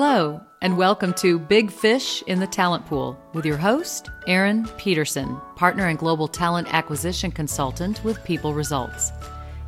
[0.00, 5.36] Hello, and welcome to Big Fish in the Talent Pool with your host, Erin Peterson,
[5.56, 9.10] partner and global talent acquisition consultant with People Results.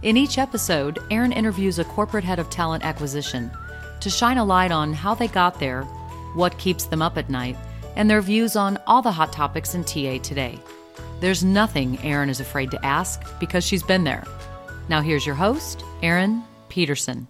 [0.02, 3.50] In each episode, Erin interviews a corporate head of talent acquisition
[3.98, 5.82] to shine a light on how they got there,
[6.34, 7.56] what keeps them up at night,
[7.96, 10.60] and their views on all the hot topics in TA today.
[11.18, 14.22] There's nothing Erin is afraid to ask because she's been there.
[14.88, 17.26] Now, here's your host, Erin Peterson.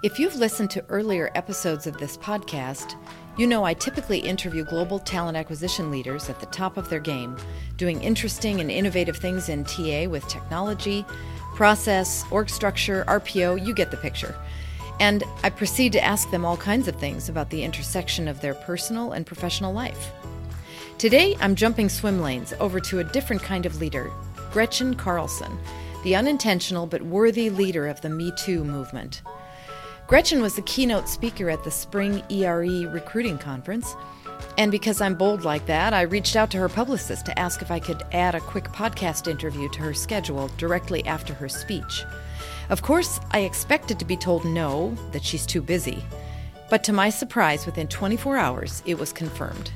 [0.00, 2.94] If you've listened to earlier episodes of this podcast,
[3.36, 7.36] you know I typically interview global talent acquisition leaders at the top of their game,
[7.76, 11.04] doing interesting and innovative things in TA with technology,
[11.56, 14.36] process, org structure, RPO, you get the picture.
[15.00, 18.54] And I proceed to ask them all kinds of things about the intersection of their
[18.54, 20.12] personal and professional life.
[20.96, 24.12] Today, I'm jumping swim lanes over to a different kind of leader,
[24.52, 25.58] Gretchen Carlson,
[26.04, 29.22] the unintentional but worthy leader of the Me Too movement.
[30.08, 33.94] Gretchen was the keynote speaker at the spring ERE recruiting conference.
[34.56, 37.70] And because I'm bold like that, I reached out to her publicist to ask if
[37.70, 42.04] I could add a quick podcast interview to her schedule directly after her speech.
[42.70, 46.02] Of course, I expected to be told no, that she's too busy.
[46.70, 49.72] But to my surprise, within 24 hours, it was confirmed.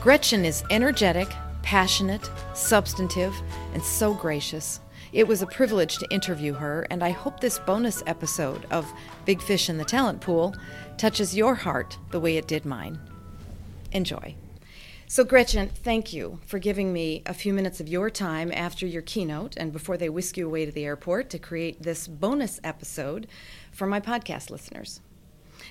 [0.00, 1.28] Gretchen is energetic,
[1.60, 3.34] passionate, substantive,
[3.74, 4.80] and so gracious.
[5.12, 8.92] It was a privilege to interview her, and I hope this bonus episode of
[9.24, 10.54] Big Fish in the Talent Pool
[10.98, 12.98] touches your heart the way it did mine.
[13.92, 14.34] Enjoy.
[15.06, 19.02] So, Gretchen, thank you for giving me a few minutes of your time after your
[19.02, 23.28] keynote and before they whisk you away to the airport to create this bonus episode
[23.70, 25.00] for my podcast listeners.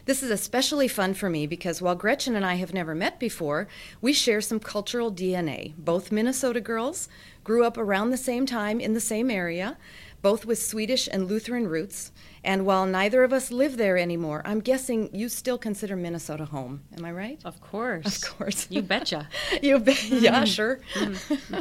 [0.05, 3.67] This is especially fun for me because while Gretchen and I have never met before,
[4.02, 5.73] we share some cultural DNA.
[5.77, 7.09] Both Minnesota girls
[7.45, 9.77] grew up around the same time in the same area,
[10.21, 12.11] both with Swedish and Lutheran roots.
[12.43, 16.81] And while neither of us live there anymore, I'm guessing you still consider Minnesota home.
[16.97, 17.39] Am I right?
[17.45, 18.23] Of course.
[18.23, 18.67] Of course.
[18.69, 19.29] You betcha.
[19.61, 20.03] you bet.
[20.09, 20.45] Yeah, mm-hmm.
[20.45, 20.79] sure.
[20.95, 21.59] Mm-hmm.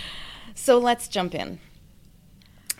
[0.54, 1.58] so let's jump in.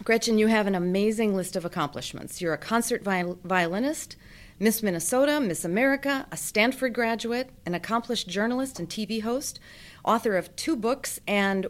[0.04, 2.40] Gretchen, you have an amazing list of accomplishments.
[2.40, 4.16] You're a concert viol- violinist,
[4.58, 9.58] Miss Minnesota, Miss America, a Stanford graduate, an accomplished journalist and TV host,
[10.04, 11.66] author of two books, and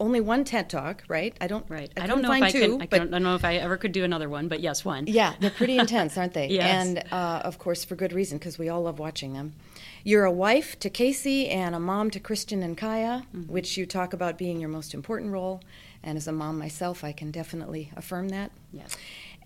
[0.00, 1.36] only one TED Talk, right?
[1.40, 1.64] I don't.
[1.68, 1.90] Right.
[1.96, 2.82] I, I don't know if I two, could.
[2.82, 4.84] I, but don't, I don't know if I ever could do another one, but yes,
[4.84, 5.06] one.
[5.06, 6.48] yeah, they're pretty intense, aren't they?
[6.54, 6.86] Yes.
[6.86, 9.54] And uh, of course, for good reason, because we all love watching them.
[10.02, 13.52] You're a wife to Casey and a mom to Christian and Kaia, Mm-hmm.
[13.52, 15.62] which you talk about being your most important role.
[16.02, 18.50] And as a mom myself, I can definitely affirm that.
[18.72, 18.96] Yes.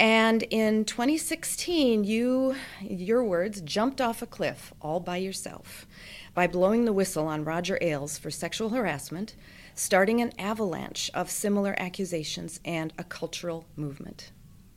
[0.01, 5.87] And in 2016, you, your words, jumped off a cliff all by yourself
[6.35, 9.35] by blowing the whistle on Roger Ailes for sexual harassment,
[9.75, 14.31] starting an avalanche of similar accusations and a cultural movement.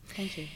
[0.05, 0.47] Thank you.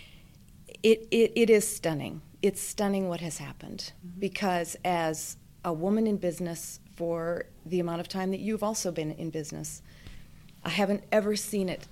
[0.82, 2.22] It, it, it is stunning.
[2.42, 4.20] It's stunning what has happened Mm-hmm.
[4.20, 9.12] because, as a woman in business for the amount of time that you've also been
[9.12, 9.82] in business,
[10.64, 11.88] I haven't ever seen it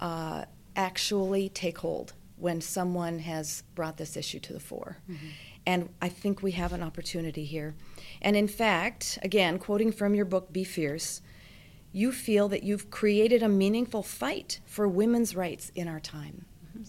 [0.00, 0.44] uh,
[0.76, 4.98] actually take hold when someone has brought this issue to the fore.
[5.10, 5.26] Mm-hmm.
[5.66, 7.74] And I think we have an opportunity here.
[8.20, 11.22] And in fact, again, quoting from your book, Be Fierce,
[11.92, 16.44] you feel that you've created a meaningful fight for women's rights in our time.
[16.66, 16.82] Mm-hmm.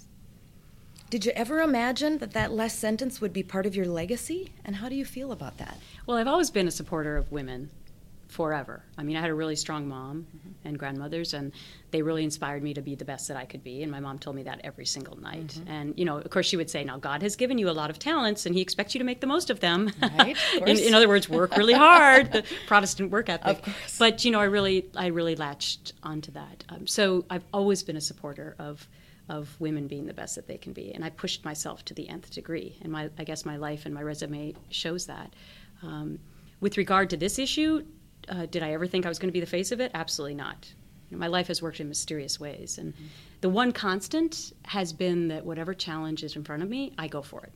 [1.09, 4.51] Did you ever imagine that that last sentence would be part of your legacy?
[4.65, 5.77] And how do you feel about that?
[6.05, 7.69] Well, I've always been a supporter of women
[8.27, 8.83] forever.
[8.97, 10.25] I mean, I had a really strong mom
[10.63, 11.51] and grandmothers, and
[11.91, 13.83] they really inspired me to be the best that I could be.
[13.83, 15.59] And my mom told me that every single night.
[15.67, 17.89] And, you know, of course, she would say, Now, God has given you a lot
[17.89, 19.91] of talents, and He expects you to make the most of them.
[20.01, 23.59] Right, of in, in other words, work really hard, the Protestant work ethic.
[23.59, 23.97] Of course.
[23.99, 26.63] But, you know, I really, I really latched onto that.
[26.69, 28.87] Um, so I've always been a supporter of.
[29.27, 32.07] Of women being the best that they can be, and I pushed myself to the
[32.07, 35.33] nth degree, and my I guess my life and my resume shows that.
[35.81, 36.19] Um,
[36.59, 37.83] with regard to this issue,
[38.29, 39.91] uh, did I ever think I was going to be the face of it?
[39.93, 40.71] Absolutely not.
[41.09, 42.93] You know, my life has worked in mysterious ways, and
[43.41, 47.21] the one constant has been that whatever challenge is in front of me, I go
[47.21, 47.53] for it.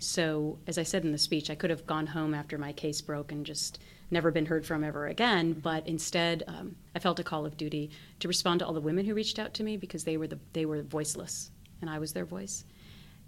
[0.00, 3.00] So, as I said in the speech, I could have gone home after my case
[3.00, 3.78] broke and just
[4.10, 5.52] never been heard from ever again.
[5.52, 7.90] But instead, um, I felt a call of duty
[8.20, 10.38] to respond to all the women who reached out to me because they were the
[10.52, 12.64] they were voiceless, and I was their voice.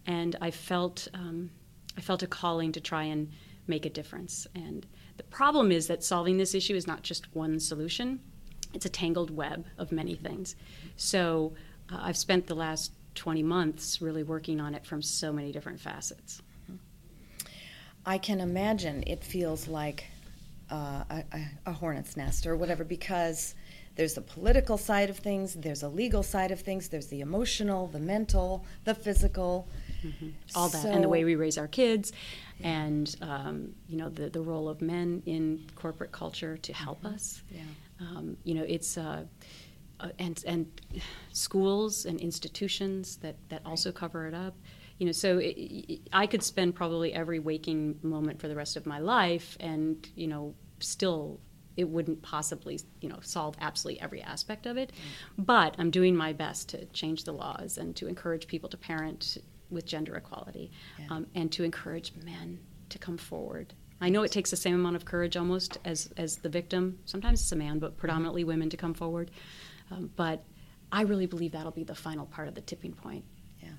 [0.06, 1.50] And I felt um,
[1.96, 3.30] I felt a calling to try and
[3.66, 4.46] make a difference.
[4.54, 8.20] And the problem is that solving this issue is not just one solution;
[8.74, 10.56] it's a tangled web of many things.
[10.96, 11.54] So,
[11.90, 15.80] uh, I've spent the last 20 months really working on it from so many different
[15.80, 16.42] facets.
[18.04, 20.06] I can imagine it feels like
[20.70, 23.54] uh, a, a, a hornet's nest or whatever because
[23.96, 27.86] There's the political side of things, there's a legal side of things, there's the emotional,
[27.88, 29.68] the mental, the physical.
[30.04, 30.28] Mm-hmm.
[30.54, 32.12] All that, so, and the way we raise our kids,
[32.60, 32.74] yeah.
[32.74, 37.14] and um, you know the the role of men in corporate culture to help mm-hmm.
[37.14, 37.42] us.
[37.50, 37.62] Yeah.
[38.00, 39.24] Um, you know, it's uh,
[40.00, 40.66] uh, and and
[41.32, 44.54] schools and institutions that that also cover it up.
[44.98, 48.76] You know, so it, it, I could spend probably every waking moment for the rest
[48.76, 51.40] of my life, and you know, still
[51.76, 55.44] it wouldn't possibly you know solve absolutely every aspect of it mm.
[55.44, 59.38] but i'm doing my best to change the laws and to encourage people to parent
[59.70, 61.06] with gender equality yeah.
[61.10, 62.58] um, and to encourage men
[62.88, 66.36] to come forward i know it takes the same amount of courage almost as as
[66.36, 68.50] the victim sometimes it's a man but predominantly mm-hmm.
[68.50, 69.30] women to come forward
[69.90, 70.44] um, but
[70.92, 73.24] i really believe that'll be the final part of the tipping point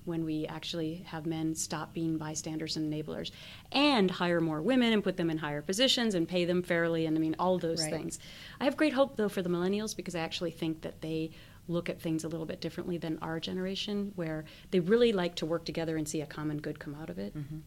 [0.07, 3.31] when we actually have men stop being bystanders and enablers
[3.71, 7.18] and hire more women and put them in higher positions and pay them fairly and
[7.18, 7.92] I mean all those right.
[7.92, 8.19] things.
[8.59, 11.31] I have great hope though for the millennials because I actually think that they
[11.68, 15.45] look at things a little bit differently than our generation where they really like to
[15.45, 17.36] work together and see a common good come out of it.
[17.36, 17.57] Mm-hmm.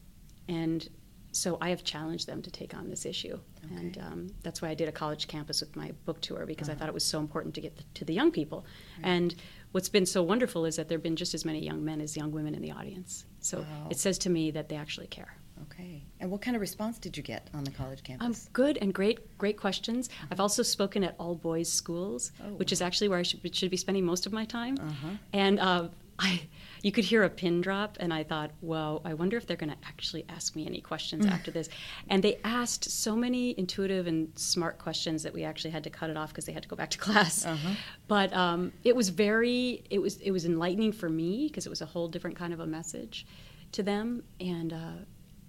[0.49, 0.89] And
[1.33, 3.75] so I have challenged them to take on this issue, okay.
[3.77, 6.77] and um, that's why I did a college campus with my book tour because uh-huh.
[6.77, 8.67] I thought it was so important to get the, to the young people.
[8.99, 9.11] Right.
[9.11, 9.35] And
[9.73, 12.17] what's been so wonderful is that there have been just as many young men as
[12.17, 13.25] young women in the audience.
[13.41, 13.89] So wow.
[13.91, 15.37] it says to me that they actually care.
[15.63, 16.03] Okay.
[16.21, 18.27] And what kind of response did you get on the college campus?
[18.27, 20.09] Um, good and great, great questions.
[20.09, 20.29] Uh-huh.
[20.33, 22.55] I've also spoken at all boys schools, oh.
[22.55, 24.77] which is actually where I should, should be spending most of my time.
[24.81, 25.09] Uh-huh.
[25.33, 25.89] And uh,
[26.21, 26.43] I,
[26.83, 29.71] you could hear a pin drop, and I thought, well, I wonder if they're going
[29.71, 31.31] to actually ask me any questions mm.
[31.31, 31.69] after this.
[32.09, 36.11] And they asked so many intuitive and smart questions that we actually had to cut
[36.11, 37.45] it off because they had to go back to class.
[37.45, 37.75] Uh-huh.
[38.07, 41.81] But um, it was very, it was, it was enlightening for me because it was
[41.81, 43.27] a whole different kind of a message
[43.73, 44.23] to them.
[44.41, 45.05] And uh,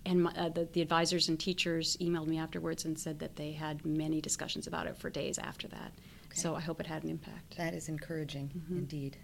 [0.06, 3.52] and my, uh, the, the, advisors and teachers emailed me afterwards and said that they
[3.52, 5.92] had many discussions about it for days after that.
[6.26, 6.40] Okay.
[6.40, 7.58] So I hope it had an impact.
[7.58, 8.78] That is encouraging, mm-hmm.
[8.80, 9.18] indeed.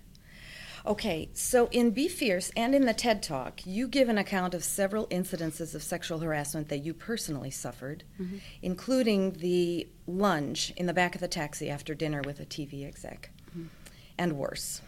[0.85, 4.63] Okay, so in Be Fierce and in the TED Talk, you give an account of
[4.63, 8.37] several incidences of sexual harassment that you personally suffered, mm-hmm.
[8.61, 13.31] including the lunge in the back of the taxi after dinner with a TV exec,
[13.49, 13.67] mm-hmm.
[14.17, 14.81] and worse.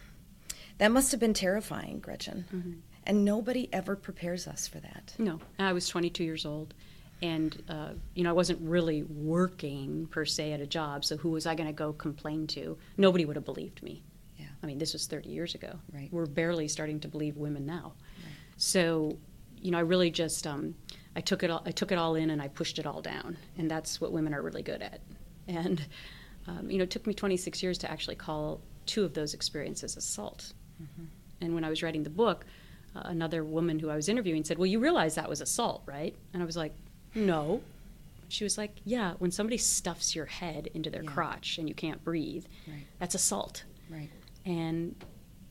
[0.78, 2.46] That must have been terrifying, Gretchen.
[2.54, 2.72] Mm-hmm.
[3.04, 5.14] And nobody ever prepares us for that.
[5.18, 6.74] No, I was 22 years old
[7.22, 11.04] and uh, you know I wasn't really working per se at a job.
[11.04, 12.78] So who was I going to go complain to?
[12.96, 14.02] Nobody would have believed me.
[14.62, 15.78] I mean, this was 30 years ago.
[15.92, 16.08] Right.
[16.12, 17.94] We're barely starting to believe women now.
[18.18, 18.34] Right.
[18.56, 19.16] So,
[19.60, 20.74] you know, I really just um,
[21.16, 23.36] I took it all I took it all in and I pushed it all down,
[23.58, 25.00] and that's what women are really good at.
[25.48, 25.84] And
[26.46, 29.96] um, you know, it took me 26 years to actually call two of those experiences
[29.96, 30.52] assault.
[30.82, 31.04] Mm-hmm.
[31.42, 32.44] And when I was writing the book,
[32.94, 36.14] uh, another woman who I was interviewing said, "Well, you realize that was assault, right?"
[36.32, 36.74] And I was like,
[37.14, 37.62] "No."
[38.28, 41.10] She was like, "Yeah, when somebody stuffs your head into their yeah.
[41.10, 42.86] crotch and you can't breathe, right.
[42.98, 44.10] that's assault." Right.
[44.44, 44.94] And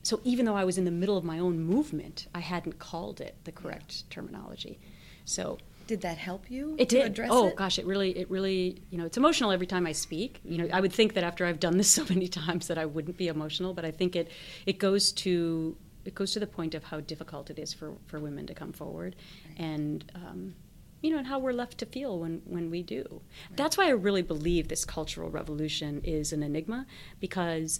[0.04, 3.22] so even though I was in the middle of my own movement, I hadn't called
[3.22, 4.80] it the correct terminology.
[5.26, 5.58] So
[5.88, 7.56] did that help you it did address oh it?
[7.56, 10.70] gosh it really it really you know it's emotional every time i speak you know
[10.72, 13.28] i would think that after i've done this so many times that i wouldn't be
[13.28, 14.30] emotional but i think it
[14.68, 15.76] it goes to
[16.06, 18.72] it goes to the point of how difficult it is for for women to come
[18.72, 19.16] forward
[19.48, 19.60] right.
[19.66, 20.54] and um,
[21.02, 23.06] you know, and how we're left to feel when, when we do.
[23.10, 23.56] Right.
[23.56, 26.86] That's why I really believe this cultural revolution is an enigma
[27.20, 27.80] because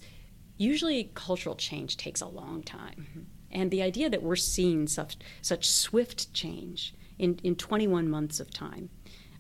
[0.60, 3.08] usually cultural change takes a long time.
[3.10, 3.20] Mm-hmm.
[3.52, 8.54] And the idea that we're seeing such, such swift change in, in 21 months of
[8.54, 8.90] time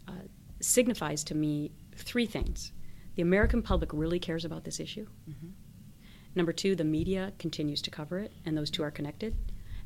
[0.08, 0.13] uh,
[0.62, 2.72] signifies to me three things.
[3.15, 5.08] The American public really cares about this issue.
[5.29, 5.50] Mm-hmm.
[6.36, 9.36] Number two, the media continues to cover it, and those two are connected.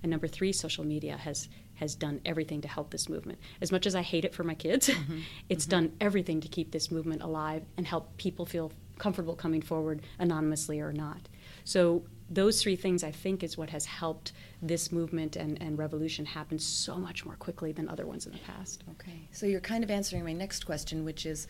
[0.04, 3.40] And number three, social media has has done everything to help this movement.
[3.60, 5.20] As much as I hate it for my kids, mm-hmm.
[5.50, 5.72] it's mm-hmm.
[5.72, 10.80] done everything to keep this movement alive and help people feel comfortable coming forward anonymously
[10.80, 11.30] or not.
[11.64, 16.26] So those three things I think is what has helped this movement and, and revolution
[16.26, 18.84] happen so much more quickly than other ones in the past.
[18.92, 19.28] Okay.
[19.32, 21.48] So you're kind of answering my next question, which is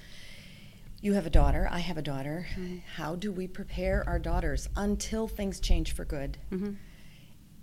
[1.01, 2.47] you have a daughter, I have a daughter.
[2.51, 2.77] Mm-hmm.
[2.95, 6.38] How do we prepare our daughters until things change for good?
[6.51, 6.73] Mm-hmm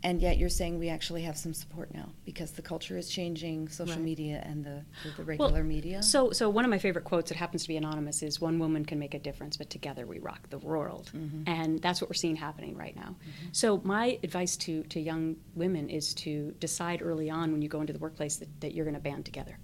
[0.02, 3.68] and yet you're saying we actually have some support now because the culture is changing
[3.68, 4.02] social right.
[4.02, 7.30] media and the, the, the regular well, media so so one of my favorite quotes
[7.30, 10.18] it happens to be anonymous is one woman can make a difference but together we
[10.18, 11.42] rock the world mm-hmm.
[11.46, 13.48] and that's what we're seeing happening right now mm-hmm.
[13.52, 17.80] so my advice to to young women is to decide early on when you go
[17.80, 19.58] into the workplace that, that you're going to band together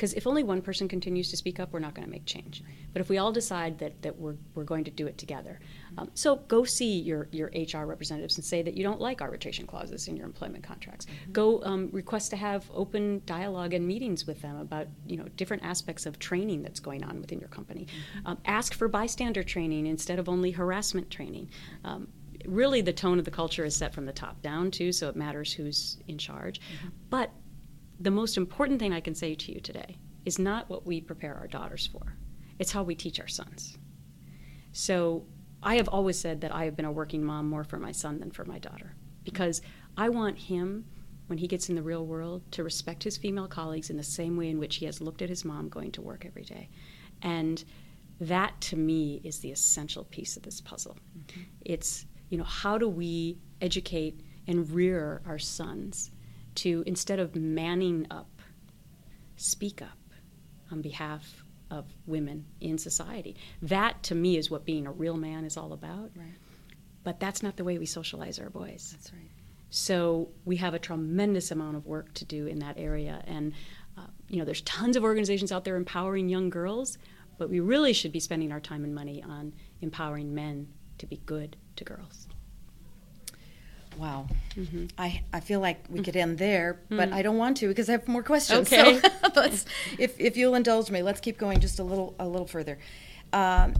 [0.00, 2.62] Because if only one person continues to speak up, we're not going to make change.
[2.92, 5.60] But if we all decide that, that we're, we're going to do it together,
[5.98, 9.66] um, so go see your, your HR representatives and say that you don't like arbitration
[9.66, 11.06] clauses in your employment contracts.
[11.32, 15.64] Go um, request to have open dialogue and meetings with them about you know different
[15.64, 17.86] aspects of training that's going on within your company.
[18.24, 21.50] Um, ask for bystander training instead of only harassment training.
[21.84, 22.08] Um,
[22.46, 25.16] really the tone of the culture is set from the top down too so it
[25.16, 26.60] matters who's in charge
[27.10, 27.30] but
[28.00, 31.34] the most important thing i can say to you today is not what we prepare
[31.34, 32.16] our daughters for
[32.58, 33.76] it's how we teach our sons
[34.72, 35.24] so
[35.62, 38.18] i have always said that i have been a working mom more for my son
[38.18, 39.62] than for my daughter because
[39.96, 40.84] i want him
[41.30, 44.36] when he gets in the real world to respect his female colleagues in the same
[44.36, 46.68] way in which he has looked at his mom going to work every day.
[47.22, 47.64] And
[48.20, 50.96] that to me is the essential piece of this puzzle.
[51.16, 51.40] Mm-hmm.
[51.64, 56.10] It's you know, how do we educate and rear our sons
[56.56, 58.42] to, instead of manning up,
[59.36, 59.98] speak up
[60.72, 63.36] on behalf of women in society?
[63.62, 66.10] That, to me, is what being a real man is all about.
[66.14, 66.34] Right.
[67.02, 68.94] But that's not the way we socialize our boys.
[68.96, 69.30] That's right.
[69.70, 73.22] So we have a tremendous amount of work to do in that area.
[73.26, 73.52] And,
[73.96, 76.98] uh, you know, there's tons of organizations out there empowering young girls,
[77.38, 81.20] but we really should be spending our time and money on empowering men to be
[81.24, 82.26] good to girls.
[84.00, 84.28] Wow.
[84.56, 84.86] Mm-hmm.
[84.96, 87.92] I, I feel like we could end there, but I don't want to because I
[87.92, 88.70] have more questions.
[88.70, 88.96] Mm.
[88.96, 89.00] Okay.
[89.00, 89.66] So let's,
[89.98, 92.78] if, if you'll indulge me, let's keep going just a little a little further.
[93.34, 93.74] Um,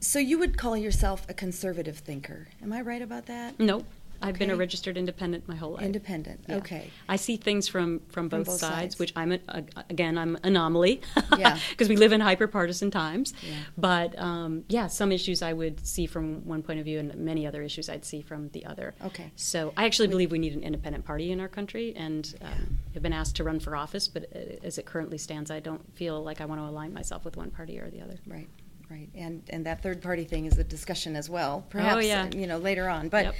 [0.00, 2.48] so you would call yourself a conservative thinker.
[2.62, 3.58] Am I right about that?
[3.58, 3.86] Nope.
[4.22, 5.82] I've been a registered independent my whole life.
[5.84, 6.44] Independent.
[6.48, 6.56] Yeah.
[6.56, 6.90] Okay.
[7.08, 8.98] I see things from from both, both sides, sides.
[8.98, 11.00] which I'm a, a, again I'm anomaly.
[11.38, 11.58] Yeah.
[11.70, 13.34] Because we live in hyper partisan times.
[13.42, 13.54] Yeah.
[13.76, 17.46] But um, yeah, some issues I would see from one point of view, and many
[17.46, 18.94] other issues I'd see from the other.
[19.04, 19.30] Okay.
[19.36, 23.02] So I actually believe we need an independent party in our country, and um, have
[23.02, 24.08] been asked to run for office.
[24.08, 27.24] But uh, as it currently stands, I don't feel like I want to align myself
[27.24, 28.18] with one party or the other.
[28.26, 28.48] Right.
[28.90, 29.08] Right.
[29.14, 31.64] And and that third party thing is a discussion as well.
[31.70, 32.28] Perhaps Oh, yeah.
[32.34, 33.08] you know later on.
[33.08, 33.34] But Yep.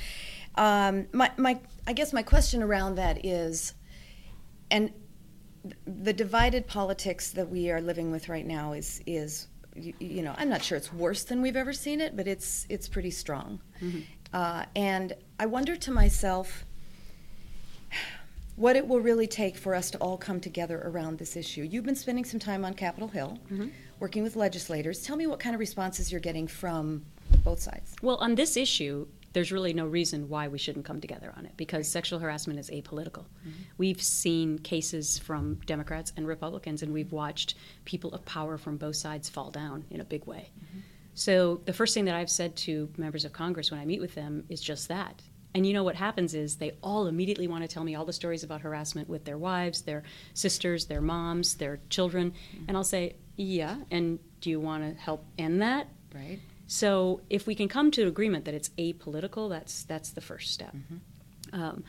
[0.57, 3.75] Um, my my I guess my question around that is,
[4.71, 4.93] and
[5.87, 10.35] the divided politics that we are living with right now is is you, you know
[10.37, 13.61] I'm not sure it's worse than we've ever seen it, but it's it's pretty strong.
[14.33, 16.65] Uh, and I wonder to myself
[18.57, 21.63] what it will really take for us to all come together around this issue.
[21.63, 23.39] You've been spending some time on Capitol Hill,
[23.99, 25.03] working with legislators.
[25.03, 27.05] Tell me what kind of responses you're getting from
[27.45, 27.95] both sides.
[28.03, 31.53] Well, on this issue, there's really no reason why we shouldn't come together on it
[31.57, 33.25] because sexual harassment is apolitical.
[33.47, 33.63] Mm-hmm.
[33.79, 38.97] We've seen cases from Democrats and Republicans, and we've watched people of power from both
[38.97, 40.51] sides fall down in a big way.
[40.59, 40.81] Mm-hmm.
[41.15, 44.15] So, the first thing that I've said to members of Congress when I meet with
[44.15, 45.23] them is just that.
[45.55, 48.13] And you know what happens is they all immediately want to tell me all the
[48.13, 52.31] stories about harassment with their wives, their sisters, their moms, their children.
[52.31, 52.65] Mm-hmm.
[52.69, 55.89] And I'll say, Yeah, and do you want to help end that?
[56.15, 56.41] Right.
[56.67, 60.75] So if we can come to agreement that it's apolitical, that's that's the first step.
[61.53, 61.85] Um,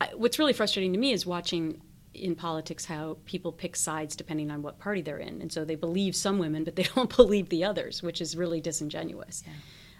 [0.00, 1.80] I, what's really frustrating to me is watching
[2.14, 5.74] in politics how people pick sides depending on what party they're in, and so they
[5.74, 9.44] believe some women, but they don't believe the others, which is really disingenuous.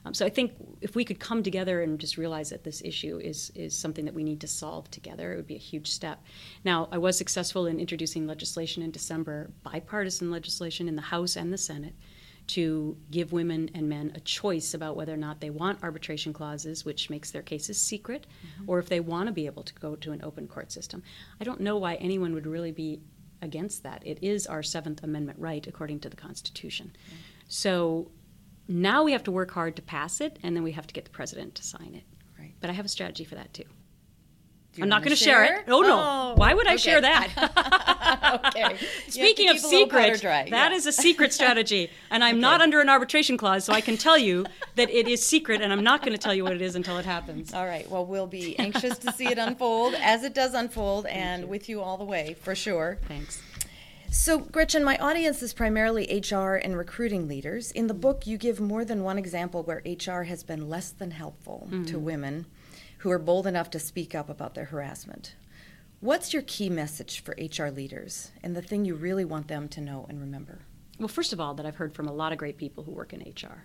[0.07, 3.19] Um, so I think if we could come together and just realize that this issue
[3.19, 6.23] is is something that we need to solve together, it would be a huge step.
[6.65, 11.53] Now, I was successful in introducing legislation in December, bipartisan legislation in the House and
[11.53, 11.95] the Senate,
[12.49, 16.85] to give women and men a choice about whether or not they want arbitration clauses,
[16.85, 18.71] which makes their cases secret, mm-hmm.
[18.71, 21.03] or if they want to be able to go to an open court system.
[21.41, 23.01] I don't know why anyone would really be
[23.43, 24.03] against that.
[24.07, 26.95] It is our Seventh Amendment right, according to the Constitution.
[27.49, 28.11] So
[28.69, 31.05] now we have to work hard to pass it, and then we have to get
[31.05, 32.05] the president to sign it.
[32.39, 32.55] Right.
[32.61, 33.65] But I have a strategy for that too.
[34.77, 35.65] Do I'm not going to share it.
[35.69, 35.99] Oh no!
[35.99, 36.77] Oh, Why would I okay.
[36.77, 38.45] share that?
[38.55, 38.77] okay.
[39.09, 40.77] Speaking of keep a little powder secret, that yeah.
[40.77, 44.19] is a secret strategy, and I'm not under an arbitration clause, so I can tell
[44.19, 46.75] you that it is secret, and I'm not going to tell you what it is
[46.75, 47.55] until it happens.
[47.55, 47.91] All right.
[47.91, 51.81] Well, we'll be anxious to see it unfold as it does unfold, and with you
[51.81, 52.99] all the way for sure.
[53.09, 53.43] Thanks.
[54.11, 57.71] So, Gretchen, my audience is primarily HR and recruiting leaders.
[57.73, 61.11] In the book, you give more than one example where HR has been less than
[61.11, 62.05] helpful to mm-hmm.
[62.05, 62.47] women
[63.07, 65.37] who are bold enough to speak up about their harassment.
[66.01, 69.81] What's your key message for HR leaders and the thing you really want them to
[69.81, 70.59] know and remember?
[70.99, 73.13] Well, first of all, that I've heard from a lot of great people who work
[73.13, 73.63] in HR.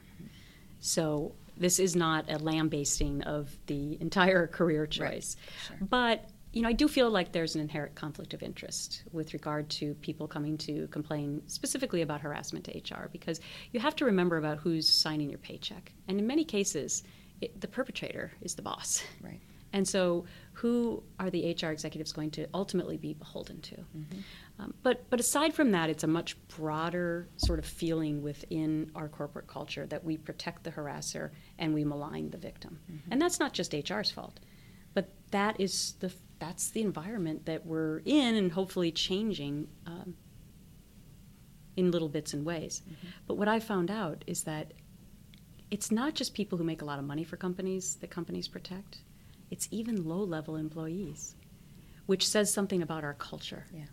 [0.79, 5.35] So this is not a lambasting of the entire career choice.
[5.39, 5.79] Right.
[5.79, 5.87] sure.
[5.89, 9.69] But you know, I do feel like there's an inherent conflict of interest with regard
[9.71, 13.39] to people coming to complain specifically about harassment to HR because
[13.71, 15.93] you have to remember about who's signing your paycheck.
[16.07, 17.03] And in many cases,
[17.41, 19.03] it, the perpetrator is the boss.
[19.21, 19.39] Right.
[19.73, 23.75] And so, who are the HR executives going to ultimately be beholden to?
[23.75, 24.19] Mm-hmm.
[24.59, 29.07] Um, but but aside from that, it's a much broader sort of feeling within our
[29.07, 33.11] corporate culture that we protect the harasser and we malign the victim, mm-hmm.
[33.11, 34.39] and that's not just HR's fault,
[34.93, 39.67] but that is the that's the environment that we're in, and hopefully changing.
[39.85, 40.15] Um,
[41.77, 42.81] in little bits and ways.
[42.83, 43.07] Mm-hmm.
[43.27, 44.73] But what I found out is that
[45.71, 48.97] it's not just people who make a lot of money for companies that companies protect,
[49.49, 51.35] it's even low level employees,
[52.05, 53.65] which says something about our culture.
[53.73, 53.85] Yeah.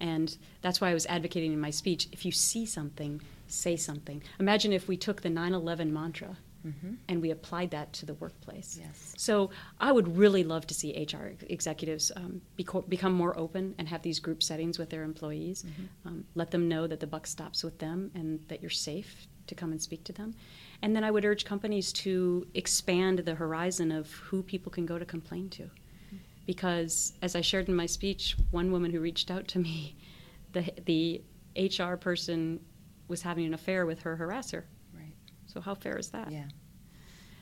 [0.00, 4.20] And that's why I was advocating in my speech if you see something, say something.
[4.40, 6.36] Imagine if we took the 9 11 mantra
[6.66, 6.94] mm-hmm.
[7.08, 8.76] and we applied that to the workplace.
[8.80, 9.14] Yes.
[9.16, 13.88] So I would really love to see HR executives um, beco- become more open and
[13.88, 15.62] have these group settings with their employees.
[15.62, 16.08] Mm-hmm.
[16.08, 19.54] Um, let them know that the buck stops with them and that you're safe to
[19.54, 20.34] come and speak to them.
[20.82, 24.98] And then I would urge companies to expand the horizon of who people can go
[24.98, 25.70] to complain to
[26.46, 29.96] because as I shared in my speech, one woman who reached out to me,
[30.52, 31.22] the the
[31.56, 32.60] HR person
[33.08, 34.64] was having an affair with her harasser.
[34.94, 35.14] Right.
[35.46, 36.30] So how fair is that?
[36.30, 36.48] Yeah.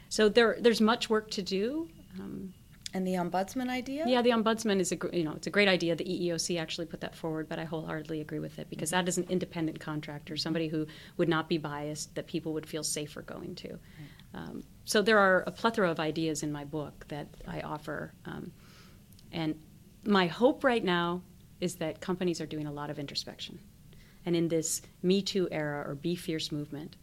[0.09, 1.89] So there there's much work to do.
[2.19, 2.53] Um,
[2.93, 4.05] and the ombudsman idea?
[4.07, 5.97] Yeah, the ombudsman is a you know it's a great idea.
[5.97, 9.19] The EEOC actually put that forward, but I wholeheartedly agree with it because that is
[9.19, 13.55] an independent contractor, somebody who would not be biased, that people would feel safer going
[13.57, 13.79] to.
[14.35, 18.13] Um, so there are a plethora of ideas in my book that I offer.
[18.27, 18.53] Um,
[19.33, 19.55] and
[20.05, 21.23] my hope right now
[21.61, 23.59] is that companies are doing a lot of introspection.
[24.27, 26.97] And in this Me Too era or Be Fierce movement,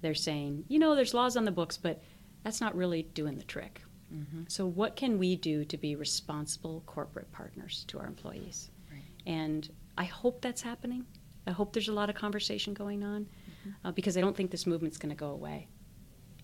[0.00, 2.02] they're saying, you know, there's laws on the books, but
[2.42, 3.82] that's not really doing the trick.
[4.14, 4.42] Mm-hmm.
[4.48, 8.70] So, what can we do to be responsible corporate partners to our employees?
[8.90, 9.02] Right.
[9.26, 9.68] And
[9.98, 11.06] I hope that's happening.
[11.46, 13.88] I hope there's a lot of conversation going on mm-hmm.
[13.88, 15.68] uh, because I don't think this movement's going to go away.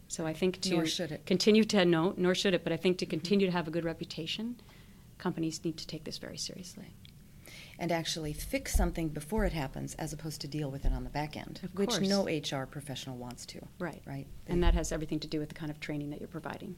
[0.08, 3.10] So I think to continue to no, nor should it, but I think to mm-hmm.
[3.10, 3.52] continue mm-hmm.
[3.52, 4.60] to have a good reputation,
[5.18, 6.96] companies need to take this very seriously.
[7.78, 11.10] And actually fix something before it happens as opposed to deal with it on the
[11.10, 13.60] back end, of which no HR professional wants to.
[13.78, 14.02] Right.
[14.04, 14.26] Right.
[14.48, 16.76] And that has everything to do with the kind of training that you're providing.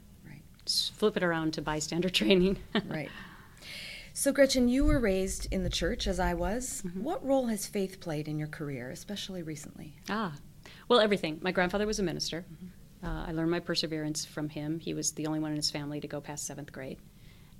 [0.67, 2.59] Flip it around to bystander training.
[2.87, 3.11] right.
[4.15, 6.83] So, Gretchen, you were raised in the church as I was.
[6.87, 7.03] Mm-hmm.
[7.03, 9.97] What role has faith played in your career, especially recently?
[10.11, 10.35] Ah,
[10.89, 11.39] well, everything.
[11.41, 12.45] My grandfather was a minister.
[12.53, 13.07] Mm-hmm.
[13.07, 14.79] Uh, I learned my perseverance from him.
[14.79, 16.99] He was the only one in his family to go past seventh grade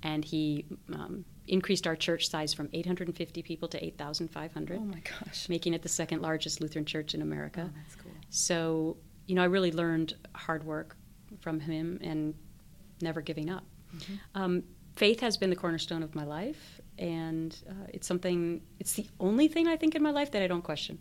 [0.03, 4.77] and he um, increased our church size from 850 people to 8,500.
[4.77, 5.49] Oh my gosh!
[5.49, 7.69] Making it the second largest Lutheran church in America.
[7.69, 8.11] Oh, that's cool.
[8.29, 10.97] So you know, I really learned hard work
[11.39, 12.35] from him and
[13.01, 13.63] never giving up.
[13.95, 14.13] Mm-hmm.
[14.35, 14.63] Um,
[14.95, 18.61] faith has been the cornerstone of my life, and uh, it's something.
[18.79, 20.99] It's the only thing I think in my life that I don't question.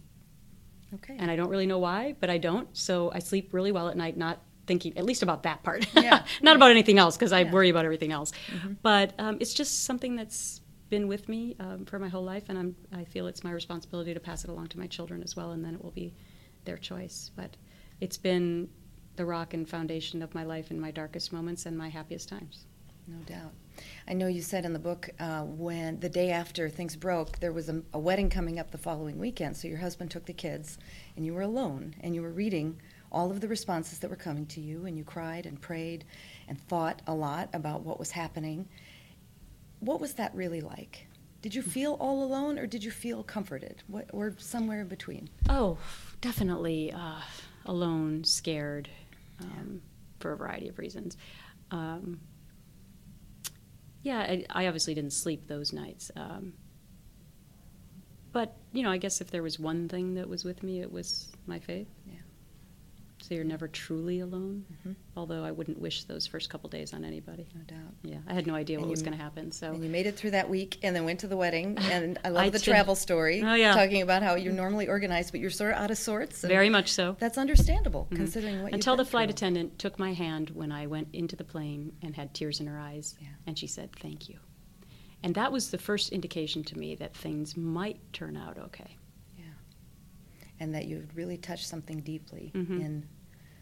[0.94, 1.16] Okay.
[1.18, 2.68] And I don't really know why, but I don't.
[2.76, 6.24] So I sleep really well at night, not thinking at least about that part, yeah,
[6.42, 7.50] not about anything else because I yeah.
[7.50, 8.32] worry about everything else.
[8.54, 8.74] Mm-hmm.
[8.82, 12.58] But um, it's just something that's been with me um, for my whole life, and
[12.58, 15.52] I'm, I feel it's my responsibility to pass it along to my children as well,
[15.52, 16.14] and then it will be
[16.64, 17.30] their choice.
[17.34, 17.56] But
[18.00, 18.68] it's been
[19.16, 22.66] the rock and foundation of my life in my darkest moments and my happiest times.
[23.06, 23.52] No doubt.
[24.06, 27.52] I know you said in the book uh, when the day after things broke, there
[27.52, 29.56] was a, a wedding coming up the following weekend.
[29.56, 30.78] So your husband took the kids,
[31.16, 34.46] and you were alone, and you were reading all of the responses that were coming
[34.46, 36.04] to you, and you cried and prayed
[36.48, 38.68] and thought a lot about what was happening.
[39.80, 41.06] What was that really like?
[41.42, 45.28] Did you feel all alone, or did you feel comforted, what, or somewhere in between?
[45.48, 45.76] Oh,
[46.20, 47.20] definitely uh,
[47.66, 48.88] alone, scared,
[49.40, 49.82] um,
[50.20, 51.16] for a variety of reasons.
[51.70, 52.20] Um,
[54.02, 56.10] yeah, I, I, obviously didn't sleep those nights.
[56.16, 56.54] Um,
[58.32, 60.90] but, you know, I guess if there was one thing that was with me, it
[60.90, 61.88] was my faith.
[62.06, 62.14] Yeah
[63.22, 64.64] so you're never truly alone.
[64.72, 64.92] Mm-hmm.
[65.16, 67.46] Although I wouldn't wish those first couple days on anybody.
[67.54, 67.94] No doubt.
[68.02, 69.52] Yeah, I had no idea and what was going to happen.
[69.52, 71.78] So and you made it through that week, and then went to the wedding.
[71.92, 72.64] And I love I the did.
[72.64, 73.42] travel story.
[73.44, 76.40] Oh yeah, talking about how you're normally organized, but you're sort of out of sorts.
[76.40, 77.16] Very much so.
[77.18, 78.16] That's understandable, mm-hmm.
[78.16, 78.72] considering what.
[78.72, 79.34] You Until the flight through.
[79.34, 82.78] attendant took my hand when I went into the plane and had tears in her
[82.78, 83.28] eyes, yeah.
[83.46, 84.38] and she said, "Thank you."
[85.22, 88.96] And that was the first indication to me that things might turn out okay.
[90.62, 92.80] And that you had really touched something deeply mm-hmm.
[92.80, 93.08] in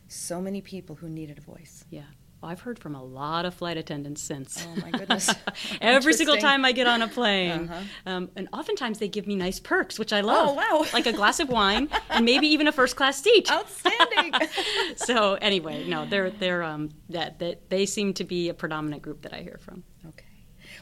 [0.09, 1.83] so many people who needed a voice.
[1.89, 2.03] Yeah.
[2.43, 4.67] Well, I've heard from a lot of flight attendants since.
[4.67, 5.31] Oh my goodness!
[5.81, 7.85] Every single time I get on a plane, uh-huh.
[8.05, 10.51] um, and oftentimes they give me nice perks, which I love.
[10.51, 10.85] Oh wow!
[10.93, 13.51] like a glass of wine and maybe even a first class seat.
[13.51, 14.49] Outstanding.
[14.97, 19.23] so anyway, no, they're they're um, that that they seem to be a predominant group
[19.23, 19.85] that I hear from.
[20.07, 20.27] Okay.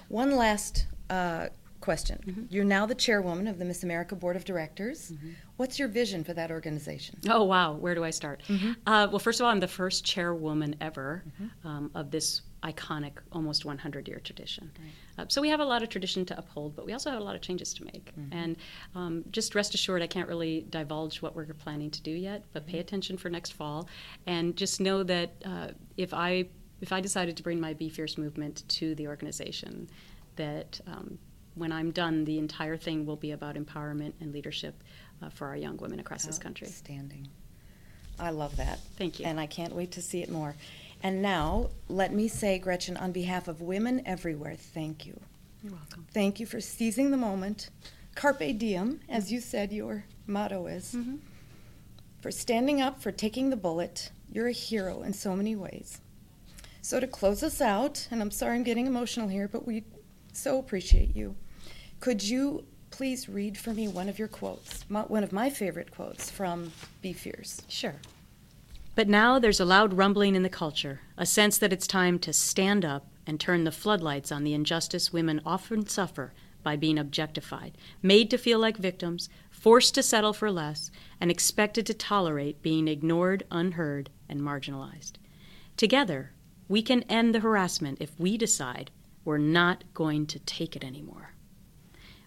[0.08, 1.48] One last uh,
[1.88, 2.20] question.
[2.26, 2.42] Mm-hmm.
[2.50, 5.12] You're now the chairwoman of the Miss America Board of Directors.
[5.12, 5.30] Mm-hmm.
[5.56, 7.18] What's your vision for that organization?
[7.30, 7.72] Oh, wow.
[7.72, 8.42] Where do I start?
[8.86, 11.24] Uh, well, first of all, I'm the first chairwoman ever
[11.64, 14.70] um, of this iconic, almost 100 year tradition.
[15.16, 17.24] Uh, so we have a lot of tradition to uphold, but we also have a
[17.24, 18.12] lot of changes to make.
[18.32, 18.56] And
[18.94, 22.66] um, just rest assured, I can't really divulge what we're planning to do yet, but
[22.66, 23.88] pay attention for next fall.
[24.26, 26.48] And just know that uh, if I
[26.82, 29.88] if I decided to bring my Be Fierce movement to the organization,
[30.36, 31.18] that um,
[31.58, 34.82] when I'm done, the entire thing will be about empowerment and leadership
[35.22, 36.66] uh, for our young women across this country.
[36.66, 37.28] Outstanding.
[38.18, 38.80] I love that.
[38.96, 39.26] Thank you.
[39.26, 40.54] And I can't wait to see it more.
[41.02, 45.18] And now, let me say, Gretchen, on behalf of women everywhere, thank you.
[45.62, 46.06] You're welcome.
[46.12, 47.70] Thank you for seizing the moment.
[48.14, 50.94] Carpe diem, as you said your motto is.
[50.94, 51.16] Mm-hmm.
[52.20, 54.10] For standing up, for taking the bullet.
[54.30, 56.00] You're a hero in so many ways.
[56.82, 59.84] So, to close us out, and I'm sorry I'm getting emotional here, but we
[60.32, 61.36] so appreciate you.
[62.00, 65.90] Could you please read for me one of your quotes, my, one of my favorite
[65.90, 67.62] quotes from Be Fierce?
[67.68, 67.96] Sure.
[68.94, 72.32] But now there's a loud rumbling in the culture, a sense that it's time to
[72.32, 76.32] stand up and turn the floodlights on the injustice women often suffer
[76.62, 81.84] by being objectified, made to feel like victims, forced to settle for less, and expected
[81.86, 85.12] to tolerate being ignored, unheard, and marginalized.
[85.76, 86.32] Together,
[86.68, 88.90] we can end the harassment if we decide
[89.24, 91.34] we're not going to take it anymore.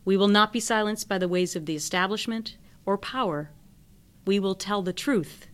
[0.03, 3.51] We will not be silenced by the ways of the establishment or power.
[4.25, 5.47] We will tell the truth.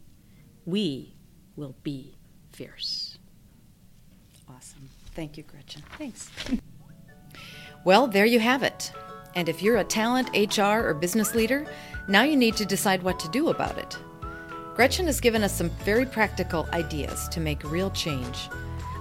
[0.66, 1.16] We
[1.56, 2.16] will be
[2.52, 3.18] fierce.
[4.50, 4.90] Awesome.
[5.14, 5.84] Thank you, Gretchen.
[5.98, 6.30] Thanks.
[7.84, 8.92] Well, there you have it.
[9.36, 11.66] And if you're a talent, HR, or business leader,
[12.08, 13.98] now you need to decide what to do about it.
[14.76, 18.50] Gretchen has given us some very practical ideas to make real change.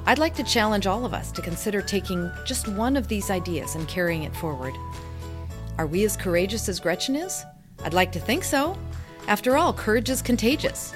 [0.06, 3.74] I'd like to challenge all of us to consider taking just one of these ideas
[3.74, 4.74] and carrying it forward.
[5.78, 7.44] Are we as courageous as Gretchen is?
[7.84, 8.78] I'd like to think so.
[9.28, 10.92] After all, courage is contagious.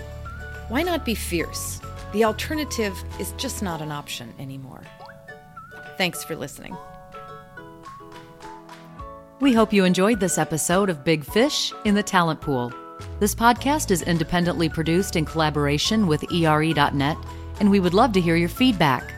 [0.68, 1.80] Why not be fierce?
[2.12, 4.82] The alternative is just not an option anymore.
[5.98, 6.76] Thanks for listening.
[9.40, 12.72] We hope you enjoyed this episode of Big Fish in the Talent Pool.
[13.18, 17.16] This podcast is independently produced in collaboration with ERE.net,
[17.58, 19.12] and we would love to hear your feedback.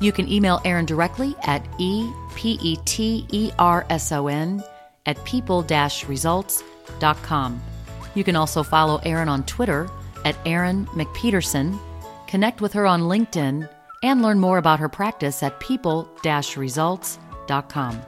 [0.00, 2.76] You can email Erin directly at E E-P-E-T-E-R-S-O-N
[5.06, 7.62] at people-results.com.
[8.14, 9.90] You can also follow Erin on Twitter
[10.24, 11.78] at Erin McPeterson,
[12.26, 13.68] connect with her on LinkedIn,
[14.02, 18.02] and learn more about her practice at people-results.com.